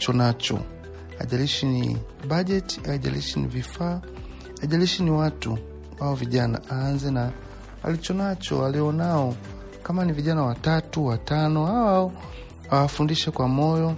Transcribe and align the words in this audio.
alicho 0.00 0.12
nacho, 0.12 0.58
haijalishi 1.18 1.66
ni 1.66 1.96
bajeti, 2.28 2.80
haijalishi 2.86 3.40
ni 3.40 3.46
vifaa, 3.48 4.00
haijalishi 4.60 5.02
ni 5.02 5.10
watu 5.10 5.58
au 6.00 6.14
vijana, 6.14 6.60
aanze 6.70 7.10
na 7.10 7.30
alicho 7.82 8.14
nacho, 8.14 8.64
alionao. 8.66 9.34
Kama 9.82 10.04
ni 10.04 10.12
vijana 10.12 10.42
watatu 10.42 11.06
watano, 11.06 11.66
au 11.66 12.12
awafundishe 12.70 13.30
kwa 13.30 13.48
moyo, 13.48 13.94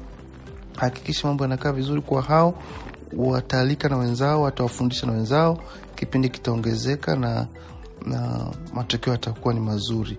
hakikisha 0.76 1.28
mambo 1.28 1.44
yanakaa 1.44 1.72
vizuri 1.72 2.02
kwa 2.02 2.22
hao, 2.22 2.54
wataalika 3.16 3.88
na 3.88 3.96
wenzao, 3.96 4.42
watawafundisha 4.42 5.06
na 5.06 5.12
wenzao, 5.12 5.58
kipindi 5.94 6.28
kitaongezeka 6.28 7.16
na 7.16 7.46
na 8.06 8.46
matokeo 8.74 9.12
yatakuwa 9.12 9.54
ni 9.54 9.60
mazuri. 9.60 10.18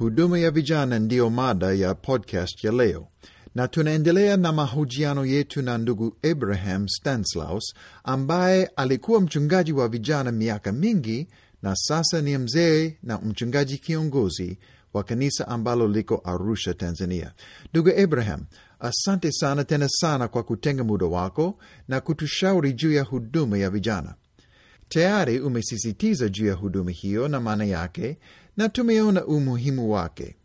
Huduma 0.00 0.38
ya 0.38 0.50
vijana 0.50 0.98
ndiyo 0.98 1.30
mada 1.30 1.72
ya 1.72 1.94
podcast 1.94 2.64
ya 2.64 2.72
leo, 2.72 3.08
na 3.54 3.68
tunaendelea 3.68 4.36
na 4.36 4.52
mahojiano 4.52 5.26
yetu 5.26 5.62
na 5.62 5.78
ndugu 5.78 6.16
Abraham 6.30 6.88
Stanislaus 6.88 7.74
ambaye 8.04 8.66
alikuwa 8.76 9.20
mchungaji 9.20 9.72
wa 9.72 9.88
vijana 9.88 10.32
miaka 10.32 10.72
mingi 10.72 11.28
na 11.62 11.76
sasa 11.76 12.20
ni 12.22 12.38
mzee 12.38 12.96
na 13.02 13.18
mchungaji 13.18 13.78
kiongozi 13.78 14.58
wa 14.94 15.04
kanisa 15.04 15.48
ambalo 15.48 15.88
liko 15.88 16.20
Arusha, 16.24 16.74
Tanzania. 16.74 17.32
Ndugu 17.72 17.90
Abraham, 18.02 18.44
asante 18.78 19.32
sana 19.32 19.64
tena 19.64 19.88
sana 19.88 20.28
kwa 20.28 20.42
kutenga 20.42 20.84
muda 20.84 21.06
wako 21.06 21.58
na 21.88 22.00
kutushauri 22.00 22.72
juu 22.72 22.92
ya 22.92 23.02
huduma 23.02 23.58
ya 23.58 23.70
vijana. 23.70 24.14
Tayari 24.88 25.40
umesisitiza 25.40 26.28
juu 26.28 26.46
ya 26.46 26.54
huduma 26.54 26.90
hiyo 26.90 27.28
na 27.28 27.40
maana 27.40 27.64
yake, 27.64 28.18
na 28.56 28.68
tumeona 28.68 29.24
umuhimu 29.26 29.92
wake. 29.92 30.36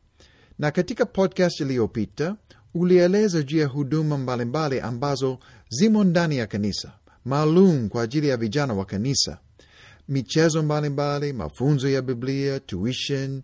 Na 0.59 0.71
katika 0.71 1.05
podcast 1.05 1.59
iliyopita 1.59 2.35
ulieleza 2.73 3.41
juu 3.43 3.57
ya 3.57 3.67
huduma 3.67 4.17
mbalimbali 4.17 4.79
ambazo 4.79 5.39
zimo 5.69 6.03
ndani 6.03 6.37
ya 6.37 6.47
kanisa 6.47 6.91
maalum 7.25 7.89
kwa 7.89 8.03
ajili 8.03 8.27
ya 8.27 8.37
vijana 8.37 8.73
wa 8.73 8.85
kanisa, 8.85 9.37
michezo 10.09 10.63
mbalimbali, 10.63 11.33
mafunzo 11.33 11.89
ya 11.89 12.01
Biblia, 12.01 12.59
tuition, 12.59 13.41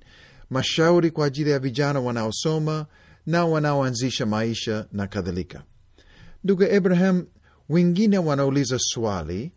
mashauri 0.50 1.12
kwa 1.12 1.26
ajili 1.26 1.50
ya 1.50 1.59
vijana 1.59 2.00
wanaosoma 2.00 2.86
na 3.26 3.45
wanaoanzisha 3.45 4.26
maisha 4.26 4.86
na 4.92 5.08
kadhalika. 5.08 5.64
Ndugu 6.44 6.64
Abraham, 6.64 7.26
wengine 7.70 8.17
wanauliza 8.17 8.78
swali, 8.80 9.52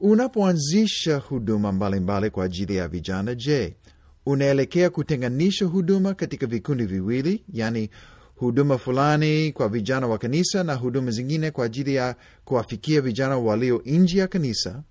unapoanzisha 0.00 1.16
huduma 1.16 1.72
mbalimbali 1.72 2.30
kwa 2.30 2.44
ajili 2.44 2.76
ya 2.76 2.88
vijana, 2.88 3.34
je, 3.34 3.76
unaelekea 4.26 4.90
kutenganisha 4.90 5.64
huduma 5.66 6.14
katika 6.14 6.46
vikundi 6.46 6.84
viwili, 6.84 7.44
yani 7.52 7.90
huduma 8.36 8.78
fulani 8.78 9.52
kwa 9.52 9.68
vijana 9.68 10.06
wa 10.06 10.18
kanisa 10.18 10.64
na 10.64 10.74
huduma 10.74 11.10
zingine 11.10 11.50
kwa 11.50 11.64
ajili 11.64 11.94
ya 11.94 12.16
kuwafikia 12.44 13.00
vijana 13.00 13.38
walio 13.38 13.82
nje 13.86 14.18
ya 14.18 14.28
kanisa, 14.28 14.82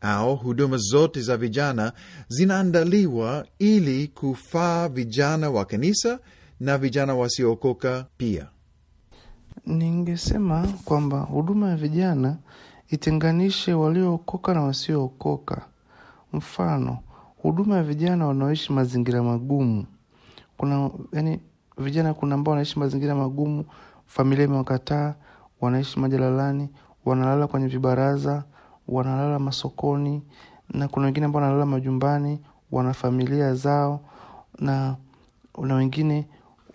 au 0.00 0.36
huduma 0.36 0.76
zote 0.76 1.20
za 1.20 1.36
vijana 1.36 1.92
zinaandaliwa 2.28 3.46
ili 3.58 4.08
kufaa 4.08 4.88
vijana 4.88 5.50
wa 5.50 5.64
kanisa 5.64 6.18
na 6.60 6.78
vijana 6.78 7.14
wasiookoka 7.14 8.06
pia? 8.16 8.46
Ningesema 9.66 10.68
kwamba 10.84 11.20
huduma 11.20 11.68
ya 11.70 11.76
vijana 11.76 12.36
itenganishe 12.90 13.72
waliookoka 13.74 14.54
na 14.54 14.62
wasiookoka. 14.62 15.66
Mfano, 16.32 16.98
huduma 17.48 17.76
ya 17.76 17.82
vijana 17.82 18.26
wanaoishi 18.26 18.72
mazingira 18.72 19.22
magumu. 19.22 19.84
Kuna 20.56 20.90
yani, 21.12 21.40
vijana 21.78 22.14
kuna 22.14 22.34
ambao 22.34 22.50
wanaishi 22.52 22.78
mazingira 22.78 23.14
magumu, 23.14 23.64
familia 24.06 24.44
imewakataa, 24.44 25.14
wanaishi 25.60 26.00
majalalani, 26.00 26.68
wanalala 27.04 27.46
kwenye 27.46 27.66
vibaraza, 27.66 28.44
wanalala 28.88 29.38
masokoni, 29.38 30.22
na 30.74 30.88
kuna 30.88 31.06
wengine 31.06 31.26
ambao 31.26 31.42
wanalala 31.42 31.66
majumbani, 31.66 32.40
wana 32.72 32.92
familia 32.94 33.54
zao, 33.54 34.00
na 34.58 34.96
na 35.62 35.74
wengine 35.74 36.26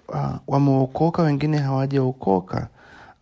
uh, 0.10 0.36
wameokoka, 0.48 1.24
wengine 1.24 1.58
hawajaokoka. 1.58 2.68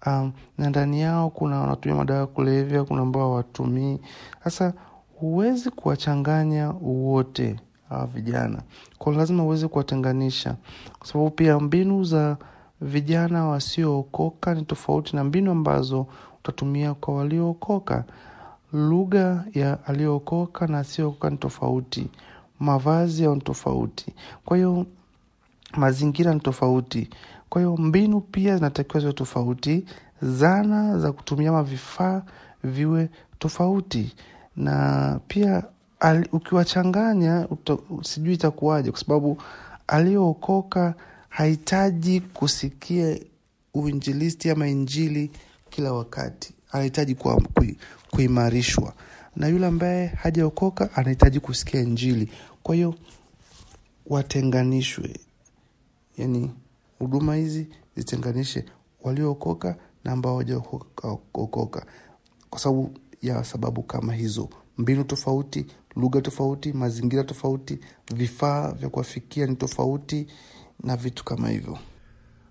Um, 0.06 0.32
na 0.58 0.70
ndani 0.70 1.02
yao 1.02 1.30
kuna 1.30 1.60
wanatumia 1.60 1.98
madawa 1.98 2.20
ya 2.20 2.28
kulevya, 2.28 2.84
kuna 2.84 3.02
ambao 3.02 3.30
hawatumii. 3.30 4.00
Sasa 4.44 4.74
huwezi 5.22 5.70
kuwachanganya 5.70 6.70
wote 6.82 7.56
hawa 7.90 8.06
vijana, 8.06 8.62
kwa 8.98 9.14
lazima 9.14 9.44
uweze 9.44 9.68
kuwatenganisha, 9.68 10.56
kwa 11.00 11.08
sababu 11.08 11.30
pia 11.30 11.60
mbinu 11.60 12.04
za 12.04 12.38
vijana 12.82 13.46
wasiookoka 13.46 14.54
ni 14.56 14.64
tofauti 14.66 15.16
na 15.16 15.24
mbinu 15.24 15.52
ambazo 15.52 16.08
utatumia 16.40 16.94
kwa 16.94 17.16
waliookoka. 17.16 18.04
Lugha 18.74 19.44
ya 19.54 19.86
aliyookoka 19.88 20.68
na 20.68 20.80
asiyookoka 20.80 21.30
ni 21.30 21.38
tofauti, 21.38 22.10
mavazi 22.60 23.24
yao 23.24 23.36
ni 23.36 23.42
tofauti, 23.42 24.14
kwa 24.46 24.58
hiyo 24.58 24.86
mazingira 25.78 26.34
ni 26.34 26.40
tofauti. 26.40 27.10
Kwa 27.50 27.62
hiyo 27.62 27.78
mbinu 27.78 28.22
pia 28.22 28.56
zinatakiwa 28.56 29.00
ziwe 29.00 29.14
tofauti, 29.14 29.86
zana 30.22 31.00
za 31.00 31.12
kutumia 31.12 31.52
mavifaa 31.52 32.22
viwe 32.64 33.10
tofauti, 33.40 34.16
na 34.56 35.20
pia 35.28 35.64
al, 36.00 36.28
ukiwachanganya 36.32 37.48
sijui 38.04 38.34
itakuwaje, 38.34 38.92
kwa 38.92 39.00
sababu 39.00 39.38
aliyookoka 39.88 40.94
hahitaji 41.30 42.22
kusikia 42.22 43.20
uinjilisti 43.74 44.50
ama 44.50 44.68
injili 44.68 45.32
kila 45.70 45.94
wakati, 45.94 46.54
anahitaji 46.72 47.18
kuimarishwa, 48.12 48.94
na 49.36 49.48
yule 49.48 49.66
ambaye 49.66 50.08
hajaokoka 50.08 50.96
anahitaji 50.96 51.40
kusikia 51.40 51.82
injili. 51.82 52.32
Kwa 52.64 52.76
hiyo 52.76 52.96
watenganishwe, 54.08 55.20
yani 56.18 56.52
huduma 57.00 57.36
hizi 57.36 57.68
zitenganishe. 57.96 58.66
Waliookoka 59.04 59.76
na 60.04 60.12
ambao 60.12 60.32
hawajaokoka, 60.32 61.86
kwa 62.50 62.60
sababu 62.60 62.94
ya 63.22 63.44
sababu 63.44 63.84
kama 63.84 64.14
hizo: 64.14 64.50
mbinu 64.78 65.04
tofauti, 65.04 65.66
lugha 65.96 66.22
tofauti, 66.22 66.74
mazingira 66.74 67.24
tofauti, 67.24 67.80
vifaa 68.16 68.72
vya 68.72 68.90
kuwafikia 68.90 69.46
ni 69.46 69.56
tofauti 69.56 70.28
na 70.84 70.96
vitu 70.98 71.24
kama 71.26 71.50
hivyo. 71.50 71.78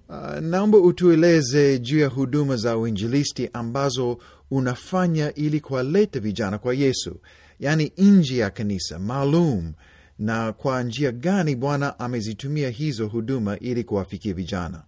Uh, 0.08 0.38
naomba 0.40 0.78
utueleze 0.78 1.78
juu 1.78 1.98
ya 1.98 2.08
huduma 2.08 2.56
za 2.56 2.78
uinjilisti 2.78 3.50
ambazo 3.52 4.18
unafanya 4.50 5.34
ili 5.34 5.60
kuwaleta 5.60 6.20
vijana 6.20 6.58
kwa 6.58 6.74
Yesu, 6.74 7.16
yaani 7.60 7.92
nje 7.98 8.36
ya 8.36 8.50
kanisa 8.50 8.98
maalum 8.98 9.72
na 10.18 10.52
kwa 10.52 10.82
njia 10.82 11.12
gani 11.12 11.56
Bwana 11.56 11.98
amezitumia 11.98 12.70
hizo 12.70 13.08
huduma 13.08 13.58
ili 13.58 13.84
kuwafikia 13.84 14.34
vijana? 14.34 14.82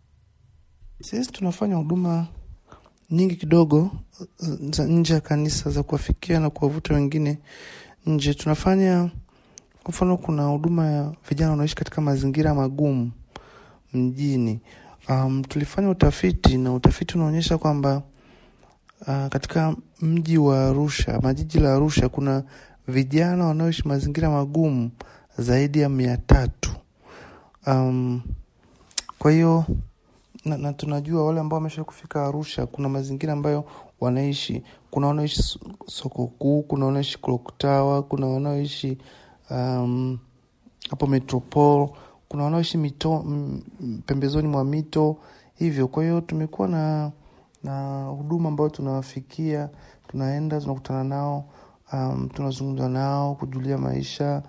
Sisi 1.03 1.33
tunafanya 1.33 1.77
huduma 1.77 2.27
nyingi 3.13 3.37
kidogo 3.37 3.91
za 4.71 4.85
nje 4.87 5.15
ya 5.15 5.21
kanisa 5.21 5.71
za 5.71 5.83
kuwafikia 5.83 6.41
na 6.41 6.51
kuwavuta 6.51 6.95
wengine 6.95 7.39
nje. 8.07 8.35
Tunafanya 8.35 9.11
kwa 9.83 9.91
mfano, 9.91 10.17
kuna 10.17 10.45
huduma 10.45 10.87
ya 10.87 11.13
vijana 11.29 11.51
wanaoishi 11.51 11.75
katika 11.75 12.01
mazingira 12.01 12.55
magumu 12.55 13.11
mjini. 13.93 14.61
Um, 15.09 15.45
tulifanya 15.45 15.91
utafiti 15.91 16.57
na 16.59 16.75
utafiti 16.75 17.15
unaonyesha 17.15 17.59
kwamba 17.59 18.03
uh, 19.01 19.27
katika 19.27 19.77
mji 20.01 20.39
wa 20.39 20.69
Arusha, 20.69 21.21
majiji 21.21 21.61
la 21.61 21.75
Arusha, 21.75 22.09
kuna 22.09 22.43
vijana 22.89 23.45
wanaoishi 23.47 23.89
mazingira 23.89 24.31
magumu 24.31 24.91
zaidi 25.39 25.81
ya 25.81 25.89
mia 25.89 26.17
tatu. 26.17 26.71
Um, 27.67 28.23
kwa 29.19 29.33
hiyo 29.33 29.65
na, 30.45 30.59
na 30.59 30.73
tunajua 30.73 31.27
wale 31.27 31.41
ambao 31.41 31.57
wamesha 31.57 31.85
kufika 31.85 32.27
Arusha, 32.27 32.67
kuna 32.67 32.89
mazingira 32.89 33.33
ambayo 33.33 33.65
wanaishi. 34.01 34.63
Kuna 34.91 35.07
wanaoishi 35.07 35.61
soko 35.87 36.27
kuu, 36.27 36.63
kuna 36.63 36.87
wanaoishi 36.87 37.19
Clock 37.19 37.53
kuna 38.09 38.27
wanaoishi 38.27 38.99
um, 39.51 40.19
hapo 40.91 41.07
Metropol, 41.07 41.89
kuna 42.29 42.45
wanaoishi 42.45 42.79
mito 42.79 43.25
pembezoni 44.07 44.49
mwa 44.49 44.65
mito 44.65 45.17
hivyo. 45.55 45.89
Kwa 45.89 46.03
hiyo 46.03 46.21
tumekuwa 46.21 46.69
na 46.69 47.13
na 47.65 48.05
huduma 48.05 48.49
ambayo 48.49 48.71
tunawafikia, 48.71 49.69
tunaenda 50.09 50.61
tunakutana 50.61 51.05
nao, 51.05 51.45
um, 51.93 52.29
tunazungumza 52.35 52.89
nao 52.89 53.35
kujulia 53.35 53.79
maisha 53.79 54.43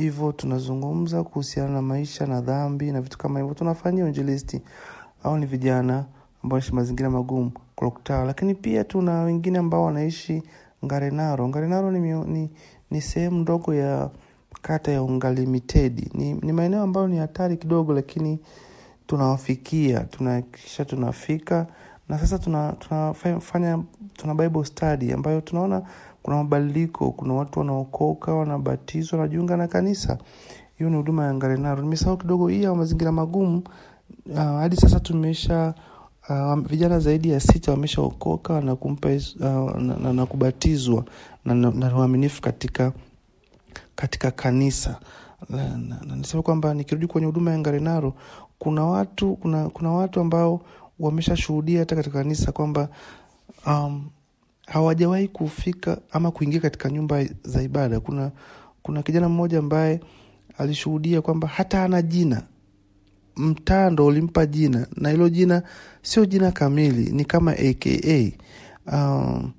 hivyo 0.00 0.26
um, 0.26 0.32
tunazungumza 0.32 1.24
kuhusiana 1.24 1.70
na 1.70 1.82
maisha 1.82 2.26
na 2.26 2.40
dhambi 2.40 2.92
na 2.92 3.00
vitu 3.00 3.18
kama 3.18 3.38
hivyo, 3.40 3.54
tunafanyia 3.54 4.04
uinjilisti. 4.04 4.62
Au 5.22 5.38
ni 5.38 5.46
vijana 5.46 6.04
ambao 6.44 6.58
naishi 6.58 6.74
mazingira 6.74 7.10
magumu 7.10 7.52
Clock 7.76 8.08
lakini 8.10 8.54
pia 8.54 8.84
tuna 8.84 9.22
wengine 9.22 9.58
ambao 9.58 9.84
wanaishi 9.84 10.42
Ngarenaro. 10.84 11.48
Ngarenaro 11.48 11.90
ni, 11.90 12.12
ni, 12.24 12.50
ni 12.90 13.00
sehemu 13.00 13.38
ndogo 13.38 13.74
ya 13.74 14.10
kata 14.62 14.92
ya 14.92 15.02
Ungalimitedi. 15.02 16.10
Ni, 16.14 16.34
ni 16.34 16.52
maeneo 16.52 16.82
ambayo 16.82 17.08
ni 17.08 17.16
hatari 17.18 17.56
kidogo, 17.56 17.92
lakini 17.92 18.38
tunawafikia, 19.06 20.00
tunahakikisha 20.00 20.84
tunafika 20.84 21.66
na 22.08 22.18
sasa 22.18 22.38
tunafanya 22.38 23.40
tuna 23.40 23.84
tuna 24.16 24.34
Bible 24.34 24.64
study 24.64 25.12
ambayo 25.12 25.40
tunaona 25.40 25.82
kuna 26.26 26.36
mabadiliko, 26.36 27.10
kuna 27.10 27.34
watu 27.34 27.58
wanaokoka, 27.58 28.34
wanabatizwa, 28.34 29.18
wanajiunga 29.18 29.56
na 29.56 29.68
kanisa. 29.68 30.18
Hiyo 30.78 30.90
ni 30.90 30.96
huduma 30.96 31.24
ya 31.24 31.34
Ngarenaro. 31.34 31.82
Nimesahau 31.82 32.16
kidogo 32.16 32.48
hii 32.48 32.62
ya 32.62 32.74
mazingira 32.74 33.12
magumu. 33.12 33.62
Uh, 34.30 34.36
hadi 34.38 34.76
sasa 34.76 35.00
tumesha 35.00 35.74
uh, 36.28 36.54
vijana 36.54 36.98
zaidi 36.98 37.30
ya 37.30 37.40
sita 37.40 37.70
wameshaokoka 37.70 38.60
na 38.60 38.76
na 40.12 40.26
kubatizwa 40.26 41.04
na, 41.44 41.96
uaminifu 41.96 42.42
katika 42.42 42.92
katika 43.94 44.30
kanisa 44.30 45.00
na 45.48 46.16
nisema 46.16 46.42
kwamba 46.42 46.74
nikirudi 46.74 47.06
kwenye 47.06 47.26
huduma 47.26 47.50
ya 47.50 47.58
Ngarenaro 47.58 48.14
kuna 48.58 48.84
watu 48.84 49.36
kuna, 49.36 49.68
kuna 49.68 49.90
watu 49.92 50.20
ambao 50.20 50.60
wameshashuhudia 51.00 51.78
hata 51.80 51.96
katika 51.96 52.18
kanisa 52.18 52.52
kwamba 52.52 52.88
um, 53.66 54.04
hawajawahi 54.66 55.28
kufika 55.28 55.98
ama 56.10 56.30
kuingia 56.30 56.60
katika 56.60 56.90
nyumba 56.90 57.24
za 57.44 57.62
ibada. 57.62 58.00
Kuna 58.00 58.30
kuna 58.82 59.02
kijana 59.02 59.28
mmoja 59.28 59.58
ambaye 59.58 60.00
alishuhudia 60.58 61.22
kwamba 61.22 61.48
hata 61.48 61.82
ana 61.84 62.02
jina, 62.02 62.42
mtaa 63.36 63.90
ndo 63.90 64.06
ulimpa 64.06 64.46
jina, 64.46 64.86
na 64.96 65.10
hilo 65.10 65.28
jina 65.28 65.62
sio 66.02 66.26
jina 66.26 66.52
kamili, 66.52 67.12
ni 67.12 67.24
kama 67.24 67.52
aka 67.52 68.30
um, 68.92 69.52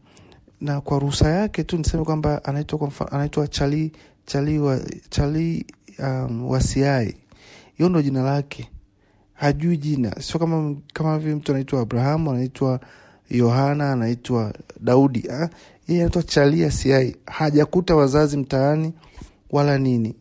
na 0.62 0.82
kwa 0.82 1.00
ruhusa 1.00 1.30
yake 1.30 1.64
tu 1.64 1.78
niseme 1.78 2.04
kwamba 2.04 2.42
anaitwa 3.12 3.48
Chali 3.48 3.92
Chali 4.26 4.60
wa, 4.60 4.80
Chali 5.10 5.66
um, 6.00 6.46
Wasiai. 6.50 7.16
Hiyo 7.76 7.90
ndo 7.90 8.02
jina 8.02 8.24
lake, 8.24 8.70
hajui 9.34 9.78
jina, 9.78 10.12
sio 10.22 10.40
kama 10.40 10.76
kama 10.94 11.20
vile 11.20 11.36
mtu 11.36 11.52
anaitwa 11.52 11.82
Abrahamu, 11.82 12.32
anaitwa 12.32 12.80
Yohana, 13.30 13.92
anaitwa 13.92 14.54
Daudi. 14.80 15.28
Yeye 15.88 16.02
anaitwa 16.02 16.24
Chalia 16.24 16.72
Siai, 16.72 17.16
hajakuta 17.26 17.96
wazazi 17.96 18.38
mtaani 18.38 18.94
wala 19.52 19.78
nini. 19.78 20.16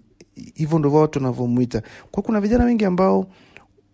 Hivyo 0.55 0.79
ndivyo 0.79 1.01
watu 1.01 1.19
wanavyomwita. 1.19 1.83
Kwa 2.11 2.23
kuna 2.23 2.41
vijana 2.41 2.65
wengi 2.65 2.85
ambao 2.85 3.27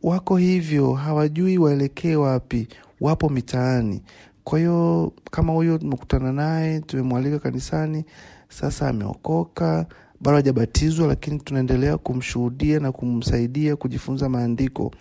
wako 0.03 0.37
hivyo, 0.37 0.93
hawajui 0.93 1.59
waelekee 1.59 2.15
wapi, 2.17 2.69
wapo 3.01 3.29
mitaani. 3.29 4.03
Kwa 4.45 4.59
hiyo 4.59 5.13
kama 5.31 5.53
huyo 5.53 5.79
tumekutana 5.79 6.33
naye, 6.33 6.81
tumemwalika 6.81 7.39
kanisani, 7.39 8.05
sasa 8.49 8.89
ameokoka, 8.89 9.87
bado 10.21 10.37
hajabatizwa, 10.37 11.07
lakini 11.07 11.39
tunaendelea 11.39 11.99
kumshuhudia 11.99 12.81
na 12.81 12.93
kumsaidia 12.93 13.77
kujifunza 13.77 14.29
maandiko. 14.29 14.93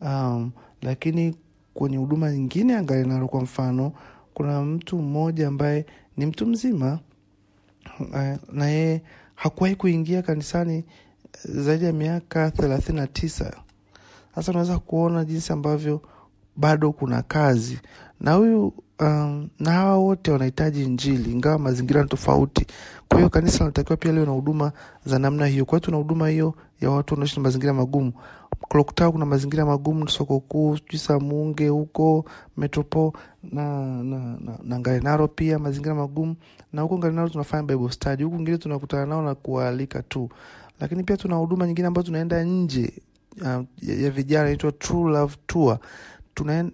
Um, 0.00 0.50
lakini 0.82 1.34
kwenye 1.78 1.96
huduma 1.96 2.32
nyingine 2.32 2.76
angali 2.76 3.08
nalo. 3.08 3.28
kwa 3.28 3.40
mfano, 3.40 3.92
kuna 4.34 4.62
mtu 4.62 4.98
mmoja 4.98 5.48
ambaye 5.48 5.86
ni 6.16 6.26
mtu 6.26 6.46
mzima 6.46 6.98
na 8.52 8.66
yeye 8.66 9.02
hakuwahi 9.34 9.76
kuingia 9.76 10.22
kanisani 10.22 10.84
zaidi 11.44 11.84
ya 11.84 11.92
miaka 11.92 12.50
thelathini 12.50 12.98
na 13.00 13.06
tisa. 13.06 13.56
Sasa 14.34 14.52
unaweza 14.52 14.78
kuona 14.78 15.24
jinsi 15.24 15.52
ambavyo 15.52 16.02
bado 16.56 16.92
kuna 16.92 17.22
kazi 17.22 17.78
na 18.20 18.32
huyu 18.32 18.72
um, 19.00 19.48
na 19.58 19.72
hawa 19.72 19.96
wote 19.98 20.30
wanahitaji 20.30 20.82
Injili 20.84 21.32
ingawa 21.32 21.58
mazingira 21.58 22.02
ni 22.02 22.08
tofauti. 22.08 22.66
Kwa 23.08 23.18
hiyo 23.18 23.30
kanisa 23.30 23.58
linatakiwa 23.58 23.96
pia 23.96 24.12
liwe 24.12 24.26
na 24.26 24.32
huduma 24.32 24.72
za 25.06 25.18
namna 25.18 25.46
hiyo. 25.46 25.64
Kwa 25.64 25.78
hiyo 25.78 25.84
tuna 25.84 25.96
huduma 25.96 26.28
hiyo 26.28 26.54
ya 26.80 26.90
watu 26.90 27.14
wanaishi 27.14 27.36
na 27.36 27.42
mazingira 27.42 27.72
magumu. 27.74 28.12
Klokta 28.68 29.10
kuna 29.10 29.26
mazingira 29.26 29.66
magumu, 29.66 30.08
soko 30.08 30.40
kuu, 30.40 30.76
sijui 30.76 30.98
Samunge 30.98 31.68
huko 31.68 32.24
Metropo 32.56 33.12
na, 33.52 33.80
na, 34.02 34.18
na, 34.18 34.58
na 34.62 34.78
Ngarenaro 34.78 35.28
pia 35.28 35.58
mazingira 35.58 35.94
magumu, 35.94 36.36
na 36.72 36.82
huko 36.82 36.98
Ngarenaro 36.98 37.28
tunafanya 37.28 37.62
Bible 37.62 37.90
study, 37.90 38.24
huku 38.24 38.40
ngine 38.40 38.58
tunakutana 38.58 39.06
nao 39.06 39.22
na 39.22 39.34
kuwaalika 39.34 40.02
tu, 40.02 40.28
lakini 40.80 41.04
pia 41.04 41.16
tuna 41.16 41.36
huduma 41.36 41.66
nyingine 41.66 41.88
ambayo 41.88 42.02
tunaenda 42.06 42.44
nje 42.44 42.92
uh, 43.40 43.46
ya, 43.82 43.94
ya 44.00 44.10
vijana 44.10 44.44
inaitwa 44.44 44.72
True 44.72 45.12
Love 45.12 45.36
Tour. 45.46 45.78
Tuna 46.34 46.70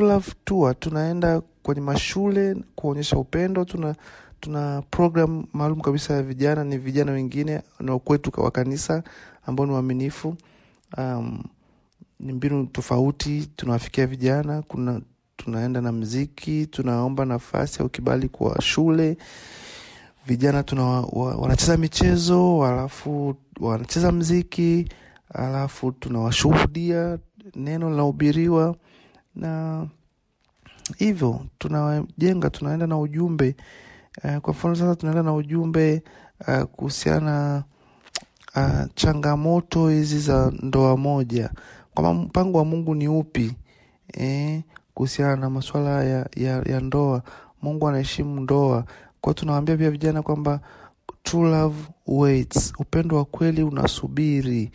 Love 0.00 0.32
Tour 0.44 0.74
tunaenda 0.80 1.40
kwenye 1.62 1.80
mashule 1.80 2.56
kuonyesha 2.74 3.16
upendo. 3.18 3.64
Tuna 3.64 3.94
tuna 4.40 4.82
program 4.90 5.44
maalum 5.52 5.80
kabisa 5.80 6.14
ya 6.14 6.22
vijana, 6.22 6.64
ni 6.64 6.78
vijana 6.78 7.12
wengine 7.12 7.62
na 7.80 7.94
wa 8.42 8.50
kanisa 8.50 9.02
ambao 9.46 9.66
ni 9.66 9.72
waaminifu. 9.72 10.36
Um, 10.98 11.42
ni 12.20 12.32
mbinu 12.32 12.66
tofauti 12.66 13.48
tunawafikia 13.56 14.06
vijana. 14.06 14.62
Kuna 14.62 15.00
tunaenda 15.36 15.80
na 15.80 15.92
mziki, 15.92 16.66
tunaomba 16.66 17.24
nafasi 17.24 17.82
au 17.82 17.88
kibali 17.88 18.28
kwa 18.28 18.60
shule 18.62 19.16
vijana 20.26 20.62
tuna 20.62 20.84
wa, 20.84 21.36
wanacheza 21.36 21.76
michezo 21.76 22.64
alafu 22.66 23.34
wanacheza 23.60 24.12
mziki 24.12 24.88
alafu 25.34 25.92
tunawashuhudia 25.92 27.18
neno 27.56 27.90
linahubiriwa 27.90 28.76
na 29.34 29.86
hivyo 30.96 31.40
tunajenga, 31.58 32.50
tunaenda 32.50 32.86
na 32.86 32.98
ujumbe 32.98 33.56
uh, 34.24 34.36
kwa 34.36 34.52
mfano 34.52 34.74
sasa 34.74 34.96
tunaenda 34.96 35.22
na 35.22 35.34
ujumbe 35.34 36.02
uh, 36.48 36.62
kuhusiana 36.62 37.64
uh, 38.56 38.84
changamoto 38.94 39.88
hizi 39.88 40.18
za 40.20 40.52
ndoa 40.62 40.96
moja, 40.96 41.50
kwamba 41.94 42.14
mpango 42.24 42.58
wa 42.58 42.64
Mungu 42.64 42.94
ni 42.94 43.08
upi 43.08 43.56
eh, 44.14 44.62
kuhusiana 44.94 45.36
na 45.36 45.50
masuala 45.50 46.04
ya, 46.04 46.26
ya, 46.36 46.62
ya 46.62 46.80
ndoa. 46.80 47.22
Mungu 47.62 47.88
anaheshimu 47.88 48.40
ndoa, 48.40 48.84
kwao 49.20 49.34
tunawaambia 49.34 49.76
pia 49.76 49.90
vijana 49.90 50.22
kwamba 50.22 50.60
true 51.22 51.50
love 51.50 51.76
waits, 52.06 52.72
upendo 52.78 53.16
wa 53.16 53.24
kweli 53.24 53.62
unasubiri. 53.62 54.70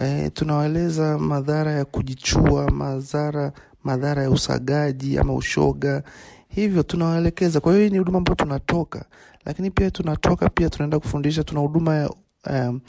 Eh, 0.00 0.30
tunawaeleza 0.34 1.18
madhara 1.18 1.72
ya 1.72 1.84
kujichua, 1.84 2.70
madhara 2.70 3.52
madhara 3.84 4.22
ya 4.22 4.30
usagaji 4.30 5.18
ama 5.18 5.34
ushoga, 5.34 6.02
hivyo 6.48 6.82
tunawaelekeza. 6.82 7.60
Kwa 7.60 7.72
hiyo 7.72 7.84
hii 7.84 7.90
ni 7.90 7.98
huduma 7.98 8.18
ambayo 8.18 8.34
tunatoka, 8.34 9.04
lakini 9.44 9.70
pia 9.70 9.90
tunatoka 9.90 10.48
pia 10.48 10.70
tunaenda 10.70 10.98
kufundisha. 10.98 11.44
Tuna 11.44 11.60
huduma 11.60 11.94
ya 11.94 12.10
um, 12.50 12.80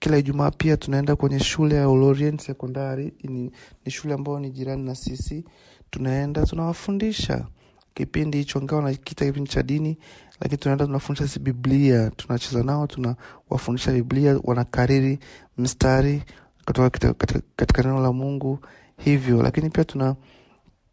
kila 0.00 0.16
Ijumaa 0.18 0.50
pia 0.50 0.76
tunaenda 0.76 1.16
kwenye 1.16 1.40
shule 1.40 1.74
ya 1.76 1.88
Olorient 1.88 2.40
Sekondari. 2.40 3.14
Ni, 3.22 3.50
ni 3.84 3.90
shule 3.92 4.14
ambayo 4.14 4.38
ni 4.40 4.50
jirani 4.50 4.82
na 4.82 4.94
sisi, 4.94 5.44
tunaenda 5.90 6.46
tunawafundisha. 6.46 7.46
Kipindi 7.94 8.38
hicho, 8.38 8.62
ngawa 8.62 8.82
nakita 8.82 9.24
kipindi 9.24 9.50
cha 9.50 9.62
dini, 9.62 9.98
lakini 10.40 10.58
tunaenda 10.58 10.86
tunafundisha 10.86 11.28
si 11.28 11.38
Biblia, 11.40 12.10
tunacheza 12.10 12.62
nao, 12.62 12.86
tunawafundisha 12.86 13.92
Biblia, 13.92 14.40
wanakariri 14.44 15.18
mstari 15.58 16.22
kutoka 16.66 17.14
katika 17.56 17.82
neno 17.82 18.00
la 18.02 18.12
Mungu 18.12 18.58
hivyo. 18.98 19.42
Lakini 19.42 19.70
pia 19.70 19.84
tuna 19.84 20.16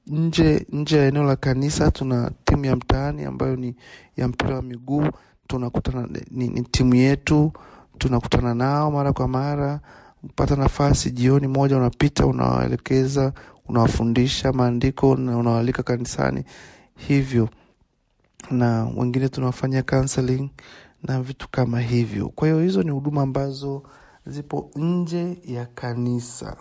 nje 0.07 0.65
nje 0.71 0.97
ya 0.97 1.07
eneo 1.07 1.23
la 1.23 1.35
kanisa 1.35 1.91
tuna 1.91 2.31
timu 2.45 2.65
ya 2.65 2.75
mtaani 2.75 3.23
ambayo 3.23 3.55
ni 3.55 3.75
ya 4.17 4.27
mpira 4.27 4.55
wa 4.55 4.61
miguu. 4.61 5.07
Tunakutana 5.47 6.07
ni, 6.31 6.47
ni 6.47 6.61
timu 6.61 6.95
yetu, 6.95 7.51
tunakutana 7.97 8.53
nao 8.53 8.91
mara 8.91 9.13
kwa 9.13 9.27
mara. 9.27 9.79
pata 10.35 10.55
nafasi 10.55 11.11
jioni 11.11 11.47
moja, 11.47 11.77
unapita 11.77 12.25
unawaelekeza, 12.25 13.33
unawafundisha 13.69 14.51
maandiko 14.53 15.15
na 15.15 15.37
unawalika 15.37 15.83
kanisani 15.83 16.43
hivyo, 16.97 17.49
na 18.51 18.85
wengine 18.97 19.29
tunawafanyia 19.29 19.83
counseling 19.83 20.49
na 21.03 21.21
vitu 21.21 21.49
kama 21.51 21.81
hivyo. 21.81 22.29
Kwa 22.29 22.47
hiyo 22.47 22.59
hizo 22.61 22.83
ni 22.83 22.91
huduma 22.91 23.21
ambazo 23.21 23.83
zipo 24.25 24.71
nje 24.75 25.37
ya 25.45 25.65
kanisa. 25.65 26.57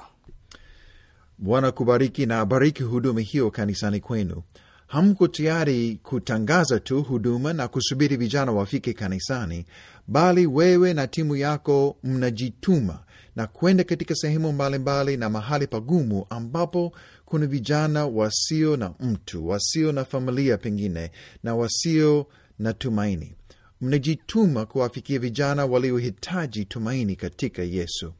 Bwana 1.38 1.73
kubariki 1.73 2.26
na 2.26 2.41
abariki 2.41 2.83
huduma 2.83 3.21
hiyo 3.21 3.50
kanisani 3.50 4.00
kwenu. 4.00 4.43
Hamko 4.87 5.29
tayari 5.29 6.00
kutangaza 6.03 6.81
tu 6.81 7.03
huduma 7.03 7.53
na 7.53 7.69
kusubiri 7.69 8.17
vijana 8.17 8.53
wafike 8.53 8.93
kanisani, 8.93 9.67
bali 10.09 10.47
wewe 10.47 10.95
na 10.95 11.07
timu 11.07 11.37
yako 11.37 11.97
mnajituma 12.05 12.99
na 13.37 13.47
kwenda 13.47 13.85
katika 13.85 14.14
sehemu 14.14 14.53
mbalimbali 14.53 15.17
na 15.17 15.31
mahali 15.31 15.67
pagumu 15.67 16.26
ambapo 16.31 16.93
kuna 17.25 17.47
vijana 17.47 18.07
wasio 18.07 18.76
na 18.76 18.95
mtu, 19.00 19.49
wasio 19.49 19.93
na 19.93 20.05
familia 20.05 20.59
pengine, 20.59 21.11
na 21.43 21.55
wasio 21.55 22.26
na 22.59 22.73
tumaini. 22.73 23.35
Mnajituma 23.81 24.67
kuwafikia 24.67 25.19
vijana 25.19 25.67
waliohitaji 25.67 26.64
tumaini 26.64 27.17
katika 27.17 27.62
Yesu. 27.62 28.12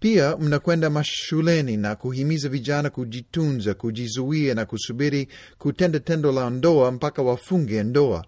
Pia 0.00 0.36
mnakwenda 0.36 0.90
mashuleni 0.90 1.76
na 1.76 1.96
kuhimiza 1.96 2.48
vijana 2.48 2.90
kujitunza, 2.90 3.74
kujizuia 3.74 4.54
na 4.54 4.64
kusubiri 4.66 5.28
kutenda 5.58 6.00
tendo 6.00 6.32
la 6.32 6.50
ndoa 6.50 6.90
mpaka 6.90 7.22
wafunge 7.22 7.82
ndoa. 7.82 8.24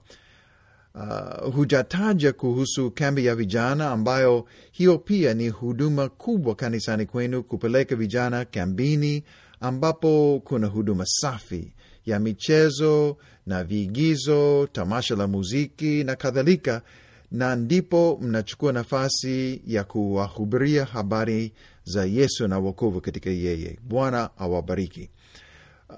uh, 0.95 1.55
hujataja 1.55 2.33
kuhusu 2.33 2.91
kambi 2.91 3.26
ya 3.26 3.35
vijana 3.35 3.91
ambayo 3.91 4.47
hiyo 4.73 4.99
pia 4.99 5.35
ni 5.35 5.49
huduma 5.49 6.09
kubwa 6.09 6.55
kanisani 6.55 7.07
kwenu, 7.07 7.43
kupeleka 7.43 7.97
vijana 7.97 8.45
kambini 8.45 9.23
ambapo 9.61 10.43
kuna 10.45 10.67
huduma 10.67 11.05
safi 11.07 11.73
ya 12.07 12.19
michezo 12.19 13.17
na 13.47 13.64
viigizo, 13.64 14.69
tamasha 14.73 15.17
la 15.17 15.26
muziki 15.26 16.05
na 16.05 16.17
kadhalika, 16.17 16.83
na 17.32 17.56
ndipo 17.56 18.18
mnachukua 18.22 18.72
nafasi 18.72 19.62
ya 19.66 19.84
kuwahubiria 19.84 20.84
habari 20.84 21.52
za 21.84 22.04
Yesu 22.04 22.48
na 22.48 22.58
wokovu 22.58 23.00
katika 23.00 23.30
yeye. 23.30 23.78
Bwana 23.82 24.30
awabariki. 24.38 25.10
Uh, 25.90 25.96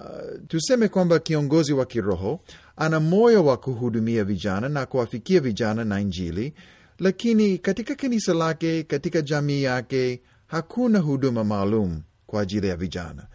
tuseme 0.49 0.89
kwamba 0.89 1.19
kiongozi 1.19 1.73
wa 1.73 1.87
kiroho 1.87 2.41
ana 2.77 3.01
moyo 3.01 3.45
wa 3.45 3.57
kuhudumia 3.57 4.25
vijana 4.25 4.69
na 4.69 4.87
kuwafikia 4.87 5.41
vijana 5.41 5.85
na 5.85 6.01
Injili, 6.01 6.55
lakini 6.99 7.59
katika 7.59 7.95
kanisa 7.95 8.35
lake, 8.35 8.83
katika 8.83 9.23
jamii 9.23 9.63
yake 9.63 10.21
hakuna 10.47 10.99
huduma 10.99 11.45
maalum 11.45 12.03
kwa 12.27 12.41
ajili 12.43 12.67
ya 12.69 12.77
vijana. 12.77 13.27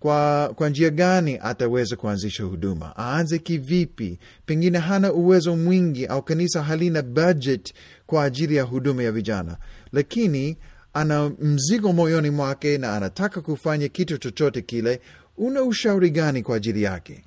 Kwa, 0.00 0.52
kwa 0.54 0.68
njia 0.68 0.90
gani 0.90 1.38
ataweza 1.42 1.96
kuanzisha 1.96 2.44
huduma? 2.44 2.92
Aanze 2.98 3.38
kivipi? 3.38 4.18
Pengine 4.46 4.78
hana 4.78 5.12
uwezo 5.12 5.56
mwingi 5.56 6.06
au 6.06 6.22
kanisa 6.22 6.62
halina 6.62 7.02
budget 7.02 7.74
kwa 8.06 8.24
ajili 8.24 8.56
ya 8.56 8.62
huduma 8.62 9.02
ya 9.02 9.12
vijana, 9.12 9.56
lakini 9.92 10.56
ana 10.92 11.30
mzigo 11.40 11.92
moyoni 11.92 12.30
mwake 12.30 12.78
na 12.78 12.96
anataka 12.96 13.40
kufanya 13.40 13.88
kitu 13.88 14.18
chochote 14.18 14.62
kile. 14.62 15.00
Una 15.38 15.62
ushauri 15.62 16.10
gani 16.10 16.42
kwa 16.42 16.56
ajili 16.56 16.82
yake? 16.82 17.24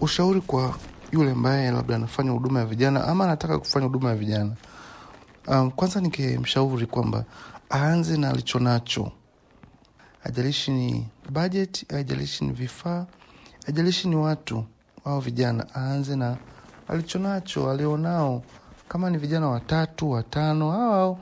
Ushauri 0.00 0.40
kwa 0.40 0.78
yule 1.12 1.30
ambaye 1.30 1.70
labda 1.70 1.96
anafanya 1.96 2.30
huduma 2.30 2.60
ya 2.60 2.66
vijana 2.66 3.04
ama 3.04 3.24
anataka 3.24 3.58
kufanya 3.58 3.86
huduma 3.86 4.08
ya 4.08 4.16
vijana, 4.16 4.52
um, 5.48 5.70
kwanza 5.70 6.00
nikimshauri 6.00 6.86
kwamba 6.86 7.24
aanze 7.72 8.16
na 8.16 8.30
alicho 8.30 8.58
nacho 10.26 10.40
ajalishi 10.40 10.70
ni 10.70 11.06
budget, 11.30 11.84
haijalishi 11.92 12.44
ni 12.44 12.52
vifaa, 12.52 13.06
haijalishi 13.66 14.08
ni 14.08 14.16
watu 14.16 14.64
au 15.04 15.20
vijana, 15.20 15.66
aanze 15.74 16.16
na 16.16 16.36
alichonacho 16.88 17.70
alionao. 17.70 18.42
Kama 18.88 19.10
ni 19.10 19.18
vijana 19.18 19.48
watatu 19.48 20.10
watano, 20.10 20.72
au 20.72 21.18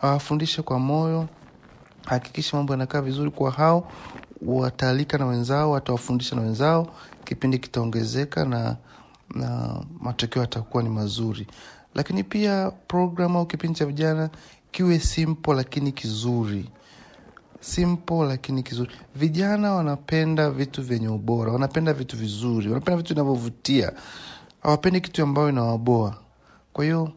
awafundishe 0.00 0.62
kwa 0.62 0.78
moyo, 0.78 1.28
hakikisha 2.06 2.56
mambo 2.56 2.72
yanakaa 2.72 3.00
vizuri 3.00 3.30
kwa 3.30 3.50
hao, 3.50 3.92
wataalika 4.46 5.18
na 5.18 5.26
wenzao, 5.26 5.70
watawafundisha 5.70 6.36
na 6.36 6.42
wenzao, 6.42 6.94
kipindi 7.24 7.58
kitaongezeka 7.58 8.44
na 8.44 8.76
na 9.34 9.82
matokeo 10.00 10.42
yatakuwa 10.42 10.82
ni 10.82 10.88
mazuri. 10.88 11.46
Lakini 11.94 12.24
pia 12.24 12.70
program 12.70 13.36
au 13.36 13.46
kipindi 13.46 13.78
cha 13.78 13.86
vijana 13.86 14.30
kiwe 14.70 14.98
simple 15.00 15.54
lakini 15.54 15.92
kizuri 15.92 16.70
simple 17.62 18.24
lakini 18.26 18.62
kizuri. 18.62 18.90
Vijana 19.16 19.72
wanapenda 19.74 20.50
vitu 20.50 20.82
vyenye 20.82 21.08
ubora, 21.08 21.52
wanapenda 21.52 21.92
vitu 21.92 22.16
vizuri, 22.16 22.68
wanapenda 22.68 22.96
vitu 22.96 23.14
vinavyovutia, 23.14 23.92
hawapendi 24.62 25.00
kitu 25.00 25.22
ambayo 25.22 25.48
inawaboa. 25.48 26.16
Kwa 26.72 26.84
hiyo 26.84 27.12